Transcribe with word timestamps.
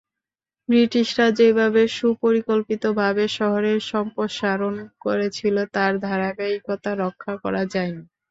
ব্রিটিশরা 0.69 1.27
যেভাবে 1.39 1.81
সুপরিকল্পিতভাবে 1.97 3.25
শহরের 3.37 3.79
সম্প্রসারণ 3.91 4.73
করেছিল, 5.03 5.55
তার 5.75 5.91
ধারাবাহিকতা 6.05 6.91
রক্ষা 7.03 7.33
করা 7.43 7.61
যায়নি। 7.73 8.03